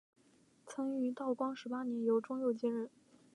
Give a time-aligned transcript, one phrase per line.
[0.65, 2.89] 曾于道光十八年由中佑接任。